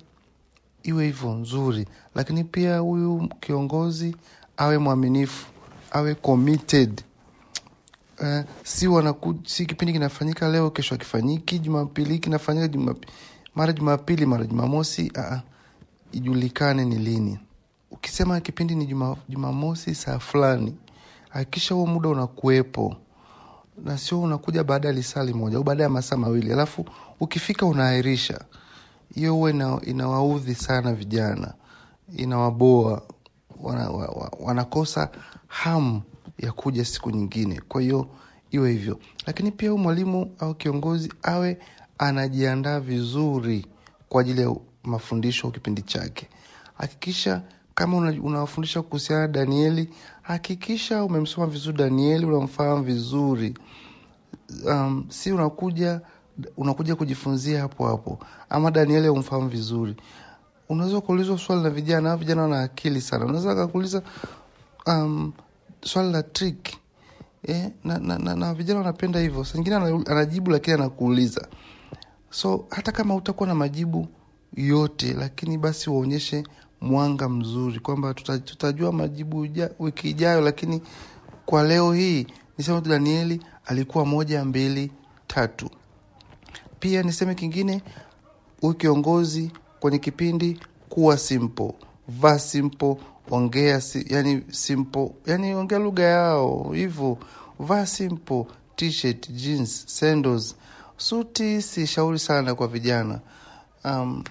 iwe 0.83 1.05
hivyo 1.05 1.31
nzuri, 1.33 1.87
lakini 2.15 2.43
pia 2.43 2.77
huyu 2.77 3.29
kiongozi 3.39 4.15
awe 4.57 4.77
mwaminifu, 4.77 5.47
awe 5.91 6.15
committed. 6.15 7.01
Uh, 8.19 8.41
si 8.63 8.87
wanaku, 8.87 9.35
si 9.45 9.65
kipindi 9.65 9.93
kinafanyika 9.93 10.49
leo, 10.49 10.69
kesho 10.71 10.95
akifanyiki, 10.95 11.59
Jumapili 11.59 12.19
kinafanyika 12.19 12.67
Jumapili, 12.67 13.11
mara 13.55 13.73
Jumapili 13.73 14.25
mara 14.25 14.45
Jumamosi. 14.45 15.11
Uh, 15.17 15.37
ijulikane 16.11 16.85
ni 16.85 16.95
lini 16.95 17.39
ukisema 17.91 18.39
kipindi 18.41 18.75
ni 18.75 18.85
juma, 18.85 19.15
Jumamosi 19.29 19.95
saa 19.95 20.19
fulani, 20.19 20.75
hakikisha 21.29 21.75
huo 21.75 21.85
muda 21.85 22.09
unakuwepo 22.09 22.95
na 23.83 23.97
sio 23.97 24.21
unakuja 24.21 24.63
baada 24.63 24.87
ya 24.87 24.93
lisali 24.93 25.33
moja 25.33 25.57
au 25.57 25.63
baada 25.63 25.83
ya 25.83 25.89
masaa 25.89 26.17
mawili, 26.17 26.53
alafu 26.53 26.85
ukifika 27.19 27.65
unaahirisha. 27.65 28.41
Hiyo 29.15 29.33
huwa 29.33 29.49
ina, 29.49 29.79
inawaudhi 29.85 30.55
sana 30.55 30.93
vijana, 30.93 31.53
inawaboa 32.17 33.01
wana, 33.61 33.89
wana, 33.89 34.31
wanakosa 34.39 35.09
hamu 35.47 36.01
ya 36.37 36.51
kuja 36.51 36.85
siku 36.85 37.11
nyingine. 37.11 37.61
Kwa 37.67 37.81
hiyo 37.81 38.07
iwe 38.51 38.71
hivyo, 38.71 38.99
lakini 39.25 39.51
pia 39.51 39.69
huyu 39.69 39.83
mwalimu 39.83 40.35
au 40.39 40.53
kiongozi 40.55 41.13
awe 41.23 41.57
anajiandaa 41.97 42.79
vizuri 42.79 43.65
kwa 44.09 44.21
ajili 44.21 44.41
ya 44.41 44.55
mafundisho 44.83 45.51
kipindi 45.51 45.81
chake. 45.81 46.27
Hakikisha 46.77 47.41
kama 47.75 47.97
unawafundisha 47.97 48.81
kuhusiana 48.81 49.21
na 49.21 49.27
Danieli, 49.27 49.89
hakikisha 50.21 51.03
umemsoma 51.03 51.47
vizuri 51.47 51.77
Danieli, 51.77 52.25
unamfahamu 52.25 52.83
vizuri. 52.83 53.53
Um, 54.65 55.05
si 55.09 55.31
unakuja 55.31 56.01
unakuja 56.57 56.95
kujifunzia 56.95 57.61
hapo 57.61 57.87
hapo, 57.87 58.19
ama 58.49 58.71
Danieli 58.71 59.09
umfahamu 59.09 59.49
vizuri. 59.49 59.95
Unaweza 60.69 61.01
kuulizwa 61.01 61.37
swali 61.37 61.61
na 61.63 61.69
vijana, 61.69 62.17
vijana 62.17 62.41
wana 62.41 62.61
akili 62.61 63.01
sana. 63.01 63.25
Unaweza 63.25 63.51
akakuuliza 63.51 64.01
um, 64.87 65.33
swali 65.83 66.11
la 66.11 66.23
trick 66.23 66.69
eh, 67.43 67.69
na, 67.83 67.97
na, 67.99 68.17
na, 68.17 68.35
na 68.35 68.53
vijana 68.53 68.79
wanapenda 68.79 69.19
hivyo. 69.19 69.43
Saa 69.45 69.59
anajibu, 70.07 70.51
lakini 70.51 70.73
anakuuliza. 70.73 71.47
So 72.29 72.65
hata 72.69 72.91
kama 72.91 73.15
utakuwa 73.15 73.47
na 73.49 73.55
majibu 73.55 74.07
yote, 74.53 75.13
lakini 75.13 75.57
basi 75.57 75.89
waonyeshe 75.89 76.43
mwanga 76.85 77.29
mzuri 77.29 77.79
kwamba 77.79 78.13
tutajua 78.13 78.91
majibu 78.91 79.39
uja, 79.39 79.69
wiki 79.79 80.09
ijayo, 80.09 80.41
lakini 80.41 80.81
kwa 81.45 81.63
leo 81.63 81.93
hii 81.93 82.27
niseme 82.57 82.81
tu 82.81 82.89
Danieli 82.89 83.41
alikuwa 83.65 84.05
moja 84.05 84.45
mbili 84.45 84.91
tatu. 85.27 85.69
Pia 86.79 87.03
niseme 87.03 87.35
kingine, 87.35 87.81
huyu 88.61 88.73
kiongozi 88.73 89.51
kwenye 89.79 89.99
kipindi 89.99 90.59
kuwa 90.89 91.17
simple, 91.17 91.73
vaa 92.07 92.39
simple, 92.39 92.95
ongea 93.31 93.81
si, 93.81 94.05
yani 94.09 94.43
simple, 94.51 95.11
yani 95.25 95.55
ongea 95.55 95.79
lugha 95.79 96.03
yao 96.03 96.71
hivyo, 96.73 97.17
vaa 97.59 97.85
simple, 97.85 98.45
t-shirt, 98.75 99.29
jeans, 99.31 99.83
sandals. 99.99 100.55
Suti 100.97 101.61
si 101.61 101.87
shauri 101.87 102.19
sana 102.19 102.55
kwa 102.55 102.67
vijana 102.67 103.19
um, 103.85 104.23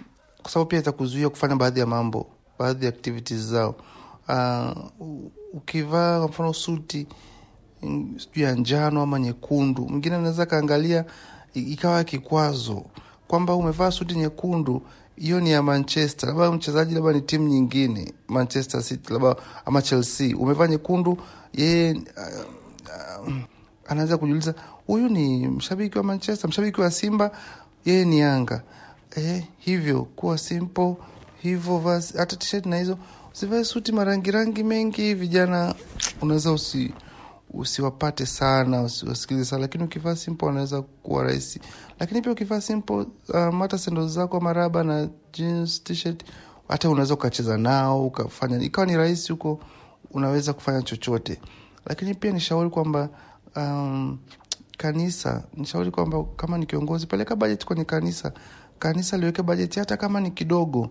kwa 0.42 0.50
sababu 0.50 0.68
pia 0.68 0.78
itakuzuia 0.78 1.28
kufanya 1.28 1.56
baadhi 1.56 1.80
ya 1.80 1.86
mambo 1.86 2.26
baadhi 2.58 2.84
ya 2.84 2.88
activities 2.92 3.40
zao. 3.40 3.74
Uh, 4.28 4.84
ukivaa 5.52 6.18
kwa 6.18 6.28
mfano 6.28 6.52
suti 6.52 7.06
sijui 8.16 8.44
ya 8.44 8.52
njano 8.54 9.02
ama 9.02 9.18
nyekundu, 9.20 9.88
mwingine 9.88 10.16
anaweza 10.16 10.46
kaangalia 10.46 11.04
ikawa 11.54 12.04
kikwazo 12.04 12.84
kwamba 13.28 13.54
umevaa 13.54 13.90
suti 13.90 14.14
nyekundu, 14.14 14.82
hiyo 15.16 15.40
ni 15.40 15.50
ya 15.50 15.62
Manchester, 15.62 16.28
labda 16.28 16.50
mchezaji 16.52 16.94
labda 16.94 17.12
ni 17.12 17.20
timu 17.20 17.48
nyingine, 17.48 18.12
Manchester 18.28 18.82
City 18.82 19.12
labda 19.12 19.36
ama 19.64 19.82
Chelsea, 19.82 20.36
umevaa 20.36 20.66
nyekundu, 20.66 21.18
yeye 21.52 21.92
uh, 21.92 23.28
uh, 23.28 23.34
anaweza 23.88 24.18
kujiuliza 24.18 24.54
huyu 24.86 25.08
ni 25.08 25.48
mshabiki 25.48 25.98
wa 25.98 26.04
Manchester, 26.04 26.48
mshabiki 26.50 26.80
wa 26.80 26.90
Simba, 26.90 27.30
yeye 27.84 28.04
ni 28.04 28.18
Yanga. 28.18 28.62
Eh, 29.16 29.44
hivyo 29.58 30.02
kuwa 30.04 30.38
simple 30.38 30.96
hivyo 31.44 31.78
basi, 31.78 32.18
hata 32.18 32.36
t-shirt 32.36 32.66
na 32.66 32.78
hizo 32.78 32.98
usivae 33.32 33.64
suti 33.64 33.92
marangirangi 33.92 34.64
mengi. 34.64 35.14
Vijana 35.14 35.74
unaweza 36.22 36.52
usi 36.52 36.94
usiwapate 37.50 38.26
sana, 38.26 38.82
usiwasikilize 38.82 39.44
sana, 39.44 39.62
lakini 39.62 39.84
ukivaa 39.84 40.16
simple 40.16 40.46
wanaweza 40.48 40.82
kuwa 40.82 41.22
rahisi. 41.24 41.60
Lakini 42.00 42.22
pia 42.22 42.32
ukivaa 42.32 42.60
simple, 42.60 43.06
um, 43.34 43.60
hata 43.60 43.78
sendo 43.78 44.08
zako 44.08 44.40
maraba 44.40 44.84
na 44.84 45.08
jeans, 45.32 45.82
t-shirt, 45.84 46.24
hata 46.68 46.90
unaweza 46.90 47.14
ukacheza 47.14 47.58
nao 47.58 48.06
ukafanya 48.06 48.58
ikawa 48.62 48.86
ni 48.86 48.96
rahisi 48.96 49.32
huko, 49.32 49.60
unaweza 50.10 50.52
kufanya 50.52 50.82
chochote. 50.82 51.40
Lakini 51.86 52.14
pia 52.14 52.32
nishauri 52.32 52.70
kwamba 52.70 53.08
um, 53.56 54.18
kanisa, 54.78 55.44
nishauri 55.56 55.90
kwamba 55.90 56.24
kama 56.36 56.58
ni 56.58 56.66
kiongozi, 56.66 57.06
peleka 57.06 57.36
bajeti 57.36 57.66
kwenye 57.66 57.84
kanisa, 57.84 58.32
kanisa 58.78 59.16
liweke 59.16 59.42
bajeti 59.42 59.78
hata 59.78 59.96
kama 59.96 60.20
ni 60.20 60.30
kidogo 60.30 60.90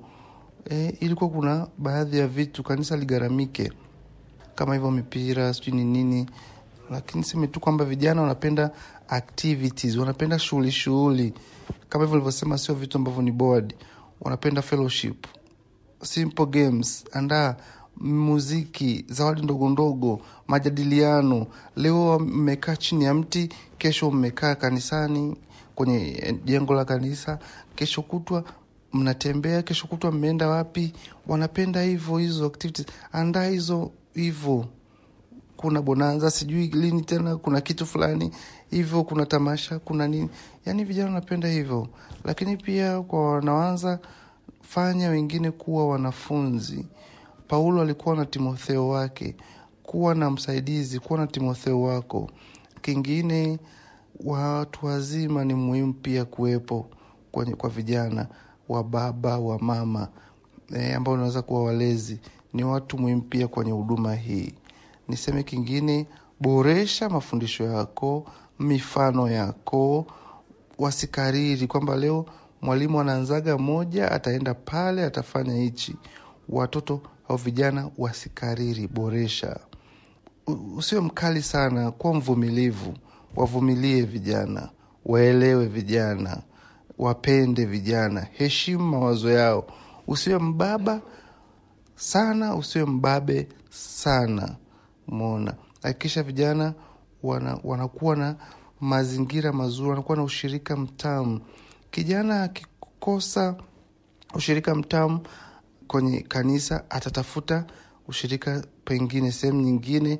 E, 0.69 0.97
ilikuwa 0.99 1.29
kuna 1.29 1.67
baadhi 1.77 2.19
ya 2.19 2.27
vitu 2.27 2.63
kanisa 2.63 2.97
ligaramike 2.97 3.71
kama 4.55 4.73
hivyo 4.73 4.91
mipira 4.91 5.53
sijui 5.53 5.75
ni 5.75 5.83
nini, 5.83 6.25
lakini 6.91 7.23
seme 7.23 7.47
tu 7.47 7.59
kwamba 7.59 7.85
vijana 7.85 8.21
wanapenda 8.21 8.71
activities, 9.07 9.95
wanapenda 9.97 10.39
shughuli 10.39 10.71
shughuli 10.71 11.33
kama 11.89 12.03
hivyo 12.03 12.15
nilivyosema, 12.17 12.57
sio 12.57 12.75
vitu 12.75 12.97
ambavyo 12.97 13.21
ni 13.21 13.31
board. 13.31 13.75
Wanapenda 14.21 14.61
fellowship, 14.61 15.25
simple 16.03 16.45
games, 16.45 17.05
andaa 17.11 17.55
muziki, 17.97 19.05
zawadi 19.09 19.41
ndogo 19.41 19.69
ndogo, 19.69 20.21
majadiliano. 20.47 21.47
Leo 21.75 22.19
mmekaa 22.19 22.75
chini 22.75 23.03
ya 23.05 23.13
mti, 23.13 23.49
kesho 23.77 24.11
mmekaa 24.11 24.55
kanisani 24.55 25.35
kwenye 25.75 26.35
jengo 26.45 26.73
la 26.73 26.85
kanisa, 26.85 27.39
kesho 27.75 28.01
kutwa 28.01 28.43
mnatembea, 28.93 29.61
kesho 29.61 29.87
kutwa 29.87 30.11
mmeenda 30.11 30.47
wapi. 30.47 30.93
Wanapenda 31.27 31.81
hivyo 31.81 32.17
hizo 32.17 32.45
activities, 32.45 32.87
andaa 33.11 33.47
hizo 33.47 33.91
hivyo 34.13 34.65
kuna 35.57 35.81
bonanza 35.81 36.31
sijui 36.31 36.67
lini 36.67 37.01
tena, 37.01 37.35
kuna 37.37 37.61
kitu 37.61 37.85
fulani 37.85 38.31
hivyo, 38.69 39.03
kuna 39.03 39.25
tamasha, 39.25 39.79
kuna 39.79 40.07
nini, 40.07 40.29
yani 40.65 40.83
vijana 40.83 41.07
wanapenda 41.09 41.47
hivyo. 41.47 41.87
Lakini 42.23 42.57
pia 42.57 43.01
kwa 43.01 43.31
wanaanza 43.31 43.99
fanya 44.61 45.09
wengine 45.09 45.51
kuwa 45.51 45.87
wanafunzi. 45.89 46.85
Paulo 47.47 47.81
alikuwa 47.81 48.15
na 48.15 48.25
Timotheo 48.25 48.89
wake, 48.89 49.35
kuwa 49.83 50.15
na 50.15 50.29
msaidizi, 50.31 50.99
kuwa 50.99 51.19
na 51.19 51.27
Timotheo 51.27 51.81
wako. 51.81 52.29
Kingine, 52.81 53.59
watu 54.25 54.85
wazima 54.85 55.45
ni 55.45 55.53
muhimu 55.53 55.93
pia 55.93 56.25
kuwepo 56.25 56.89
kwa, 57.31 57.45
kwa 57.45 57.69
vijana 57.69 58.27
wa 58.69 58.83
baba 58.83 59.37
wa 59.39 59.59
mama 59.59 60.07
e, 60.75 60.93
ambao 60.93 61.13
unaweza 61.13 61.41
kuwa 61.41 61.63
walezi, 61.63 62.19
ni 62.53 62.63
watu 62.63 62.97
muhimu 62.97 63.21
pia 63.21 63.47
kwenye 63.47 63.71
huduma 63.71 64.15
hii. 64.15 64.53
Niseme 65.07 65.43
kingine, 65.43 66.07
boresha 66.39 67.09
mafundisho 67.09 67.63
yako, 67.63 68.25
mifano 68.59 69.29
yako, 69.31 70.05
wasikariri 70.77 71.67
kwamba 71.67 71.95
leo 71.95 72.25
mwalimu 72.61 72.99
anaanzaga 73.01 73.57
moja, 73.57 74.11
ataenda 74.11 74.53
pale 74.53 75.03
atafanya 75.05 75.53
hichi. 75.55 75.95
Watoto 76.49 77.01
au 77.29 77.35
vijana 77.37 77.89
wasikariri, 77.97 78.87
boresha. 78.87 79.59
Usiwe 80.77 81.01
mkali 81.01 81.41
sana, 81.41 81.91
kuwa 81.91 82.13
mvumilivu, 82.13 82.93
wavumilie 83.35 84.01
vijana, 84.01 84.69
waelewe 85.05 85.65
vijana, 85.65 86.41
wapende 87.03 87.65
vijana, 87.65 88.27
heshimu 88.31 88.83
mawazo 88.87 89.31
yao. 89.31 89.65
Usiwe 90.07 90.39
mbaba 90.39 91.01
sana, 91.95 92.55
usiwe 92.55 92.85
mbabe 92.85 93.47
sana. 93.69 94.55
Mona, 95.07 95.53
hakikisha 95.81 96.23
vijana 96.23 96.73
wana, 97.23 97.59
wanakuwa 97.63 98.15
na 98.15 98.35
mazingira 98.79 99.53
mazuri, 99.53 99.89
wanakuwa 99.89 100.17
na 100.17 100.23
ushirika 100.23 100.75
mtamu. 100.77 101.41
Kijana 101.91 102.43
akikosa 102.43 103.55
ushirika 104.33 104.75
mtamu 104.75 105.19
kwenye 105.87 106.21
kanisa, 106.21 106.83
atatafuta 106.89 107.65
ushirika 108.07 108.63
pengine 108.85 109.31
sehemu 109.31 109.61
nyingine 109.61 110.19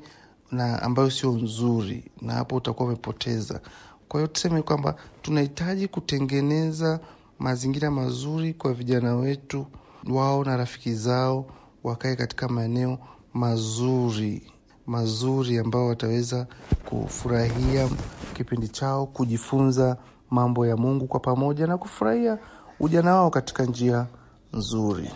na 0.52 0.82
ambayo 0.82 1.12
sio 1.12 1.32
nzuri, 1.32 2.12
na 2.22 2.34
hapo 2.34 2.56
utakuwa 2.56 2.88
umepoteza. 2.88 3.62
Kwa 4.08 4.20
hiyo 4.20 4.28
tuseme 4.28 4.62
kwamba 4.62 4.96
tunahitaji 5.22 5.88
kutengeneza 5.88 7.00
mazingira 7.40 7.92
mazuri 7.92 8.54
kwa 8.54 8.74
vijana 8.74 9.16
wetu, 9.16 9.66
wao 10.10 10.44
na 10.44 10.58
rafiki 10.58 10.94
zao 10.94 11.46
wakae 11.84 12.16
katika 12.16 12.48
maeneo 12.48 12.98
mazuri 13.34 14.54
mazuri 14.88 15.58
ambao 15.58 15.88
wataweza 15.88 16.48
kufurahia 16.86 17.90
kipindi 18.34 18.68
chao, 18.68 19.06
kujifunza 19.08 19.98
mambo 20.30 20.66
ya 20.68 20.78
Mungu 20.78 21.08
kwa 21.08 21.20
pamoja 21.20 21.68
na 21.68 21.78
kufurahia 21.78 22.38
ujana 22.80 23.16
wao 23.16 23.30
katika 23.30 23.66
njia 23.66 24.08
nzuri. 24.54 25.10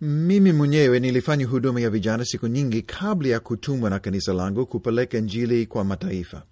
Mimi 0.00 0.52
mwenyewe 0.52 1.00
nilifanya 1.00 1.46
huduma 1.46 1.80
ya 1.80 1.90
vijana 1.90 2.24
siku 2.24 2.46
nyingi 2.46 2.82
kabla 2.82 3.28
ya 3.28 3.40
kutumwa 3.40 3.90
na 3.90 3.98
kanisa 3.98 4.32
langu 4.32 4.66
kupeleka 4.66 5.18
Injili 5.18 5.66
kwa 5.66 5.84
mataifa, 5.84 6.42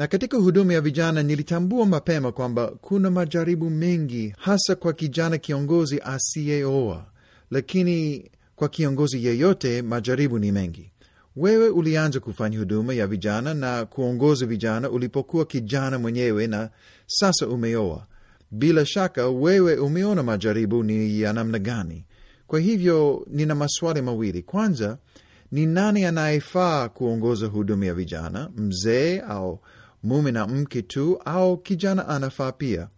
na 0.00 0.06
katika 0.06 0.36
huduma 0.36 0.72
ya 0.74 0.80
vijana 0.80 1.22
nilitambua 1.22 1.86
mapema 1.86 2.32
kwamba 2.32 2.66
kuna 2.66 3.10
majaribu 3.10 3.70
mengi, 3.70 4.34
hasa 4.38 4.74
kwa 4.74 4.92
kijana 4.92 5.38
kiongozi 5.38 6.00
asiyeoa, 6.04 7.04
lakini 7.50 8.30
kwa 8.56 8.68
kiongozi 8.68 9.24
yeyote 9.26 9.82
majaribu 9.82 10.38
ni 10.38 10.52
mengi. 10.52 10.90
Wewe 11.36 11.68
ulianza 11.68 12.20
kufanya 12.20 12.58
huduma 12.58 12.94
ya 12.94 13.06
vijana 13.06 13.54
na 13.54 13.84
kuongoza 13.86 14.46
vijana 14.46 14.90
ulipokuwa 14.90 15.44
kijana 15.44 15.98
mwenyewe 15.98 16.46
na 16.46 16.70
sasa 17.06 17.48
umeoa. 17.48 18.06
Bila 18.50 18.86
shaka 18.86 19.28
wewe 19.28 19.76
umeona 19.76 20.22
majaribu 20.22 20.82
ni 20.82 21.20
ya 21.20 21.32
namna 21.32 21.58
gani. 21.58 22.04
Kwa 22.46 22.60
hivyo 22.60 23.26
nina 23.30 23.54
maswali 23.54 24.02
mawili. 24.02 24.42
Kwanza, 24.42 24.98
ni 25.52 25.66
nani 25.66 26.04
anayefaa 26.04 26.88
kuongoza 26.88 27.46
huduma 27.46 27.86
ya 27.86 27.94
vijana, 27.94 28.50
mzee 28.56 29.18
au 29.20 29.60
mume 30.02 30.32
na 30.32 30.46
mke 30.46 30.82
tu, 30.82 31.18
au 31.24 31.56
kijana 31.56 32.08
anafaa 32.08 32.52
pia? 32.52 32.88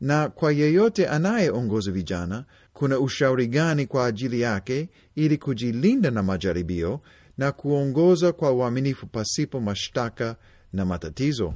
Na 0.00 0.28
kwa 0.28 0.52
yeyote 0.52 1.08
anayeongoza 1.08 1.90
vijana, 1.92 2.44
kuna 2.72 2.98
ushauri 2.98 3.46
gani 3.46 3.86
kwa 3.86 4.06
ajili 4.06 4.40
yake 4.40 4.88
ili 5.14 5.38
kujilinda 5.38 6.10
na 6.10 6.22
majaribio 6.22 7.00
na 7.38 7.52
kuongoza 7.52 8.32
kwa 8.32 8.52
uaminifu 8.52 9.06
pasipo 9.06 9.60
mashtaka 9.60 10.36
na 10.72 10.84
matatizo? 10.84 11.54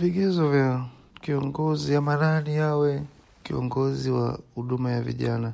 Vigezo 0.00 0.50
vya 0.50 0.84
kiongozi 1.20 1.92
ya 1.92 2.00
nani 2.00 2.56
awe 2.58 3.02
kiongozi 3.42 4.10
wa 4.10 4.40
huduma 4.54 4.90
ya 4.90 5.02
vijana, 5.02 5.52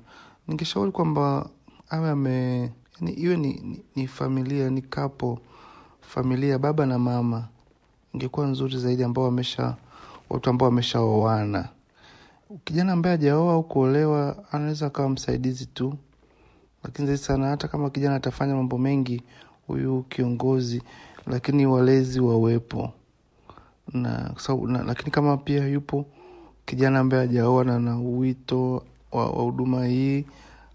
ningeshauri 0.48 0.92
kwamba 0.92 1.48
awe 1.90 2.10
ame 2.10 2.72
iwe 3.16 3.36
ni, 3.36 3.52
ni, 3.60 3.84
ni 3.96 4.06
familia 4.08 4.70
ni 4.70 4.82
kapo 4.82 5.38
familia, 6.00 6.58
baba 6.58 6.86
na 6.86 6.98
mama, 6.98 7.48
ingekuwa 8.16 8.46
nzuri 8.46 8.78
zaidi, 8.78 9.04
ambao 9.04 9.24
wamesha 9.24 9.74
watu 10.30 10.50
ambao 10.50 10.68
wameshaoana. 10.68 11.68
Kijana 12.64 12.92
ambaye 12.92 13.16
hajaoa 13.16 13.52
au 13.54 13.62
kuolewa 13.62 14.44
anaweza 14.52 14.86
akawa 14.86 15.08
msaidizi 15.08 15.66
tu, 15.66 15.94
lakini 16.84 17.06
zaidi 17.06 17.22
sana, 17.22 17.48
hata 17.48 17.68
kama 17.68 17.90
kijana 17.90 18.14
atafanya 18.16 18.54
mambo 18.54 18.78
mengi, 18.78 19.22
huyu 19.66 20.02
kiongozi, 20.02 20.82
lakini 21.26 21.66
walezi 21.66 22.20
wawepo. 22.20 22.92
Na, 23.92 24.34
na 24.66 24.82
lakini 24.82 25.10
kama 25.10 25.36
pia 25.36 25.66
yupo 25.68 26.06
kijana 26.66 26.98
ambaye 26.98 27.26
hajaoa 27.26 27.64
na 27.64 27.76
ana 27.76 27.98
wito 27.98 28.82
wa 29.12 29.24
huduma 29.24 29.86
hii, 29.86 30.24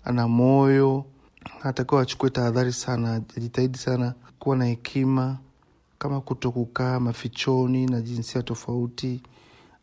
ana 0.05 0.27
moyo, 0.27 1.05
atakiwa 1.63 2.01
achukue 2.01 2.29
tahadhari 2.29 2.73
sana, 2.73 3.21
ajitahidi 3.37 3.77
sana 3.77 4.13
kuwa 4.39 4.55
na 4.55 4.65
hekima, 4.65 5.37
kama 6.01 6.21
kuto 6.21 6.51
kukaa 6.51 6.99
mafichoni 6.99 7.85
na 7.85 8.01
jinsia 8.01 8.43
tofauti, 8.43 9.21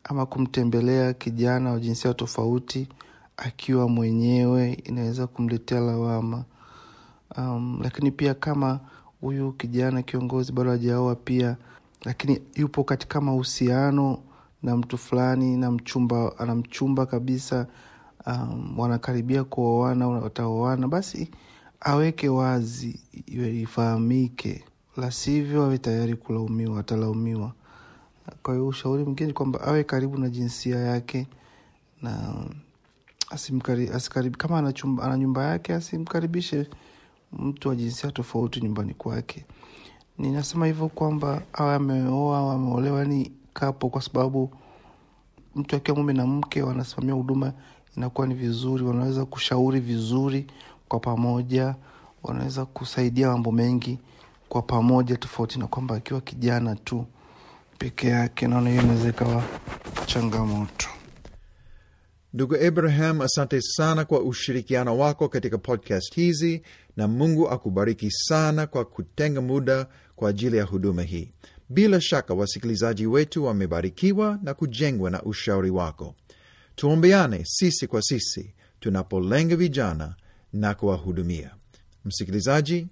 ama 0.04 0.26
kumtembelea 0.26 1.12
kijana 1.12 1.70
wa 1.70 1.80
jinsia 1.80 2.14
tofauti 2.14 2.88
akiwa 3.36 3.88
mwenyewe, 3.88 4.72
inaweza 4.72 5.26
kumletea 5.26 5.80
lawama. 5.80 6.44
Um, 7.36 7.80
lakini 7.82 8.10
pia 8.10 8.34
kama 8.34 8.80
huyu 9.20 9.52
kijana 9.52 10.02
kiongozi 10.02 10.52
bado 10.52 10.70
hajaoa 10.70 11.14
pia, 11.14 11.56
lakini 12.04 12.42
yupo 12.54 12.84
katika 12.84 13.20
mahusiano 13.20 14.18
na 14.62 14.76
mtu 14.76 14.98
fulani 14.98 15.56
na 15.56 15.70
mchumba, 15.70 16.32
ana 16.38 17.06
kabisa, 17.06 17.66
um, 18.26 18.78
wanakaribia 18.78 19.44
kuoana, 19.44 20.08
wataoana, 20.08 20.88
basi 20.88 21.30
aweke 21.80 22.28
wazi, 22.28 23.00
ifahamike, 23.62 24.64
la 24.98 25.10
sivyo 25.10 25.62
awe 25.64 25.78
tayari 25.78 26.14
kulaumiwa, 26.16 26.80
atalaumiwa. 26.80 27.52
Kwa 28.42 28.54
hiyo 28.54 28.66
ushauri 28.68 29.04
mwingine 29.04 29.32
kwamba 29.32 29.60
awe 29.60 29.84
karibu 29.84 30.18
na 30.18 30.28
jinsia 30.28 30.78
yake 30.78 31.26
na 32.02 32.34
asimkari, 33.30 33.86
kama 34.38 34.58
ana, 35.02 35.16
nyumba 35.18 35.44
yake 35.44 35.74
asimkaribishe 35.74 36.66
mtu 37.32 37.68
wa 37.68 37.76
jinsia 37.76 38.10
tofauti 38.10 38.60
nyumbani 38.60 38.94
kwake. 38.94 39.44
Ninasema 40.18 40.66
hivyo 40.66 40.88
kwamba 40.88 41.42
awe 41.52 41.74
ameoa 41.74 42.52
ameolewa, 42.54 43.04
ni 43.04 43.32
kapo, 43.54 43.88
kwa 43.88 44.02
sababu 44.02 44.50
mtu 45.54 45.76
akiwa 45.76 45.96
mume 45.96 46.12
na 46.12 46.26
mke 46.26 46.62
wanasimamia 46.62 47.14
huduma 47.14 47.52
inakuwa 47.96 48.26
ni 48.26 48.34
vizuri, 48.34 48.84
wanaweza 48.84 49.24
kushauri 49.24 49.80
vizuri 49.80 50.46
kwa 50.88 51.00
pamoja, 51.00 51.74
wanaweza 52.22 52.64
kusaidia 52.66 53.28
mambo 53.28 53.52
mengi 53.52 53.98
kwa 54.48 54.62
pamoja, 54.62 55.16
tofauti 55.16 55.58
na 55.58 55.66
kwamba 55.66 55.94
akiwa 55.94 56.20
kijana 56.20 56.76
tu 56.76 57.06
peke 57.78 58.08
yake. 58.08 58.46
Naona 58.48 58.70
hiyo 58.70 58.82
inaweza 58.82 59.08
ikawa 59.08 59.44
changamoto. 60.06 60.88
Ndugu 62.32 62.56
Abraham, 62.66 63.20
asante 63.20 63.60
sana 63.60 64.04
kwa 64.04 64.20
ushirikiano 64.22 64.98
wako 64.98 65.28
katika 65.28 65.58
podcast 65.58 66.14
hizi, 66.14 66.62
na 66.96 67.08
Mungu 67.08 67.48
akubariki 67.50 68.10
sana 68.10 68.66
kwa 68.66 68.84
kutenga 68.84 69.40
muda 69.40 69.86
kwa 70.16 70.30
ajili 70.30 70.56
ya 70.56 70.64
huduma 70.64 71.02
hii. 71.02 71.32
Bila 71.68 72.00
shaka 72.00 72.34
wasikilizaji 72.34 73.06
wetu 73.06 73.44
wamebarikiwa 73.44 74.38
na 74.42 74.54
kujengwa 74.54 75.10
na 75.10 75.22
ushauri 75.22 75.70
wako. 75.70 76.14
Tuombeane 76.76 77.40
sisi 77.44 77.86
kwa 77.86 78.02
sisi 78.02 78.54
tunapolenga 78.80 79.56
vijana 79.56 80.14
na 80.52 80.74
kuwahudumia. 80.74 81.50
Msikilizaji, 82.04 82.86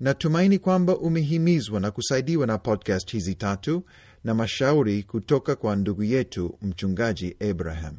natumaini 0.00 0.58
kwamba 0.58 0.96
umehimizwa 0.98 1.80
na 1.80 1.90
kusaidiwa 1.90 2.46
na 2.46 2.58
podcast 2.58 3.12
hizi 3.12 3.34
tatu, 3.34 3.82
na 4.24 4.34
mashauri 4.34 5.02
kutoka 5.02 5.56
kwa 5.56 5.76
ndugu 5.76 6.02
yetu 6.02 6.58
mchungaji 6.62 7.36
Abraham. 7.50 7.94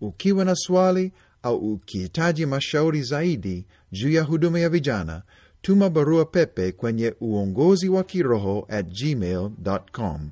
Ukiwa 0.00 0.44
na 0.44 0.54
swali 0.54 1.12
au 1.42 1.56
ukihitaji 1.72 2.46
mashauri 2.46 3.02
zaidi 3.02 3.66
juu 3.92 4.10
ya 4.10 4.22
huduma 4.22 4.60
ya 4.60 4.68
vijana, 4.68 5.22
tuma 5.62 5.90
barua 5.90 6.24
pepe 6.24 6.72
kwenye 6.72 7.14
uongozi 7.20 7.88
wa 7.88 8.04
kiroho 8.04 8.66
at 8.70 8.86
gmail.com 9.02 10.30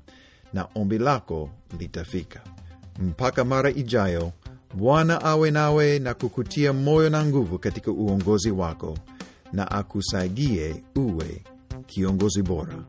na 0.52 0.68
ombi 0.74 0.98
lako 0.98 1.50
litafika. 1.78 2.40
Mpaka 2.98 3.44
mara 3.44 3.70
ijayo, 3.70 4.32
Bwana 4.74 5.22
awe 5.22 5.50
nawe 5.50 5.98
na 5.98 6.14
kukutia 6.14 6.72
moyo 6.72 7.10
na 7.10 7.24
nguvu 7.26 7.58
katika 7.58 7.90
uongozi 7.90 8.50
wako 8.50 8.98
na 9.52 9.70
akusaidie 9.70 10.82
uwe 10.96 11.42
kiongozi 11.86 12.42
bora. 12.42 12.84